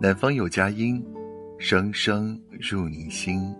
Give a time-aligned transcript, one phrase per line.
[0.00, 1.04] 南方有佳音，
[1.58, 3.52] 声声入你心。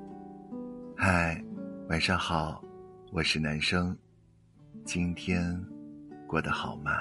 [0.97, 1.43] 嗨，
[1.89, 2.63] 晚上好，
[3.11, 3.97] 我是男生，
[4.85, 5.61] 今天
[6.29, 6.93] 过得好吗？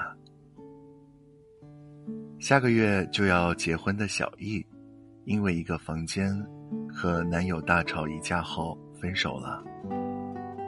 [2.40, 4.66] 下个月就要结婚的小易，
[5.24, 6.34] 因为一个房间
[6.92, 9.62] 和男友大吵一架后分手了。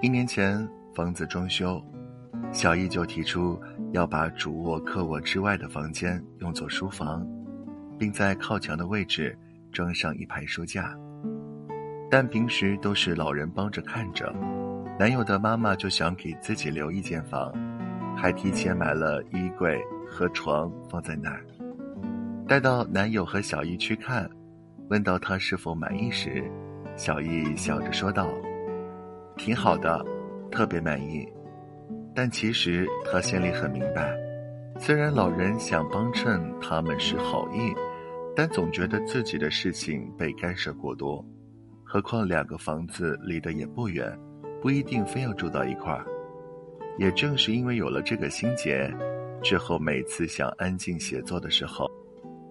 [0.01, 0.65] 一年前
[0.95, 1.83] 房子装修，
[2.53, 3.61] 小易就提出
[3.91, 7.27] 要把主卧、客卧之外的房间用作书房。
[8.01, 9.37] 并在靠墙的位置
[9.71, 10.97] 装上一排书架，
[12.11, 14.35] 但平时都是老人帮着看着。
[14.99, 17.53] 男友的妈妈就想给自己留一间房，
[18.17, 21.45] 还提前买了衣柜和床放在那儿。
[22.49, 24.29] 待到男友和小易去看，
[24.89, 26.43] 问到他是否满意时，
[26.97, 28.31] 小易笑着说道
[29.37, 30.03] ：“挺好的，
[30.51, 31.29] 特别满意。”
[32.17, 34.17] 但其实他心里很明白，
[34.79, 37.75] 虽然老人想帮衬他们是好意。
[38.35, 41.25] 但总觉得自己的事情被干涉过多，
[41.85, 44.17] 何况两个房子离得也不远，
[44.63, 46.07] 不一定非要住到一块儿。
[46.99, 48.93] 也正是因为有了这个心结，
[49.43, 51.91] 之后每次想安静写作的时候，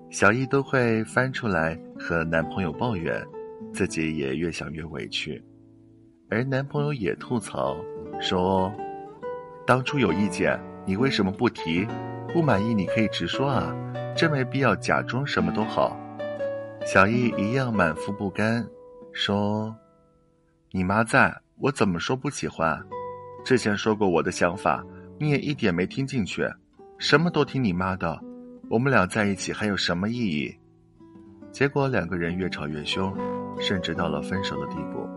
[0.10, 3.24] 小易都会翻出来和男朋友抱怨，
[3.74, 5.42] 自己也越想越委屈，
[6.30, 7.78] 而男朋友也吐槽
[8.20, 8.72] 说
[9.66, 11.88] ：“当初有意见，你为什么不提？
[12.34, 13.74] 不满意你可以直说啊。”
[14.20, 15.98] 真没必要假装什么都好，
[16.86, 18.68] 小易一样满腹不甘，
[19.14, 19.74] 说
[20.74, 22.78] ：“你妈在，我怎么说不喜欢？
[23.46, 24.84] 之前说过我的想法，
[25.18, 26.46] 你也一点没听进去，
[26.98, 28.20] 什么都听你妈的，
[28.70, 30.54] 我们俩在一起还有什么意义？”
[31.54, 33.16] 结果两个人越吵越凶，
[33.58, 35.08] 甚至到了分手的地步。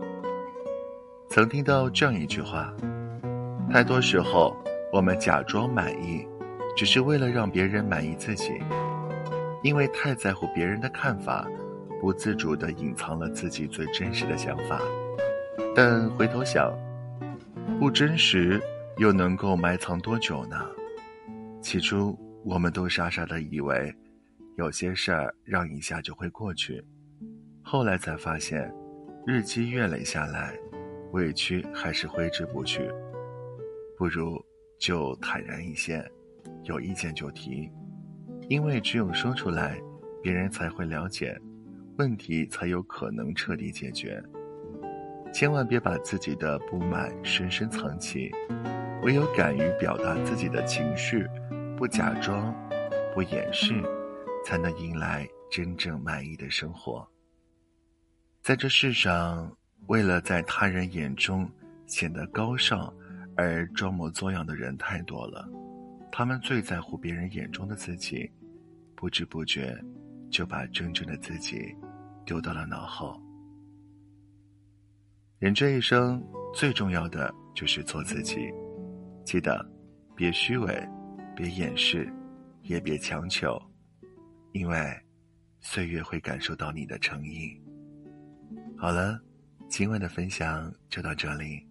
[1.27, 2.73] 曾听到这样一句话
[3.69, 4.55] ：“太多时候，
[4.93, 6.25] 我们假装满意，
[6.73, 8.53] 只是为了让别人满意自己。”
[9.63, 11.47] 因为太在乎别人的看法，
[12.01, 14.81] 不自主地隐藏了自己最真实的想法。
[15.73, 16.71] 但回头想，
[17.79, 18.61] 不真实
[18.97, 20.69] 又能够埋藏多久呢？
[21.61, 23.95] 起初我们都傻傻的以为，
[24.57, 26.83] 有些事儿让一下就会过去，
[27.63, 28.69] 后来才发现，
[29.25, 30.53] 日积月累下来，
[31.13, 32.91] 委屈还是挥之不去。
[33.97, 34.37] 不如
[34.77, 36.05] 就坦然一些，
[36.63, 37.71] 有意见就提。
[38.49, 39.79] 因为只有说出来，
[40.21, 41.39] 别人才会了解，
[41.97, 44.21] 问题才有可能彻底解决。
[45.33, 48.31] 千万别把自己的不满深深藏起，
[49.01, 51.27] 唯有敢于表达自己的情绪，
[51.75, 52.53] 不假装，
[53.13, 53.81] 不掩饰，
[54.45, 57.07] 才能迎来真正满意的生活。
[58.41, 59.55] 在这世上，
[59.87, 61.49] 为了在他人眼中
[61.87, 62.93] 显得高尚
[63.35, 65.49] 而装模作样的人太多了。
[66.15, 68.29] 他们最在乎别人眼中的自己，
[68.95, 69.75] 不知不觉
[70.29, 71.75] 就把真正的自己
[72.23, 73.19] 丢到了脑后。
[75.39, 76.23] 人这一生
[76.53, 78.47] 最重要的就是做自己，
[79.25, 79.67] 记得
[80.15, 80.87] 别虚伪，
[81.35, 82.07] 别掩饰，
[82.61, 83.59] 也别强求，
[84.51, 84.95] 因为
[85.61, 87.59] 岁月会感受到你的诚意。
[88.77, 89.19] 好了，
[89.67, 91.67] 今晚的分享就到这里，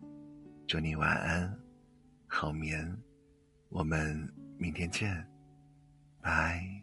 [0.66, 1.56] 祝你晚安，
[2.26, 2.92] 好眠。
[3.72, 5.26] 我们明天见，
[6.20, 6.81] 拜。